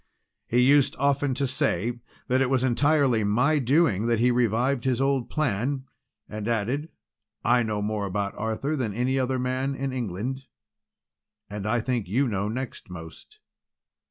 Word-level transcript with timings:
"He 0.47 0.61
used 0.61 0.95
often 0.97 1.35
to 1.35 1.45
say 1.45 1.99
that 2.27 2.41
it 2.41 2.49
was 2.49 2.63
entirely 2.63 3.23
my 3.23 3.59
doing 3.59 4.07
that 4.07 4.17
he 4.19 4.31
revived 4.31 4.83
his 4.83 4.99
old 4.99 5.29
plan, 5.29 5.83
and 6.27 6.47
added, 6.47 6.89
'I 7.45 7.61
know 7.61 7.83
more 7.83 8.07
about 8.07 8.33
Arthur 8.35 8.75
than 8.75 8.95
any 8.95 9.19
other 9.19 9.37
man 9.37 9.75
in 9.75 9.93
England, 9.93 10.45
and 11.51 11.67
I 11.67 11.81
think 11.81 12.07
you 12.07 12.27
know 12.27 12.47
next 12.49 12.89
most.' 12.89 13.37